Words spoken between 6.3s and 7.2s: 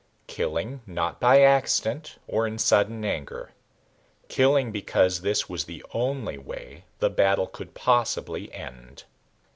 way the